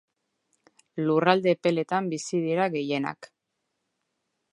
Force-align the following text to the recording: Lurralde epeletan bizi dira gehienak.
Lurralde 1.09 1.53
epeletan 1.57 2.09
bizi 2.13 2.41
dira 2.47 2.65
gehienak. 2.77 3.29